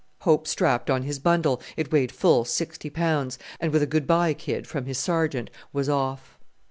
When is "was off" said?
5.73-6.39